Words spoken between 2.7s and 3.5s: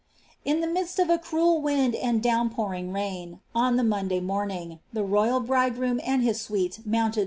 rein,"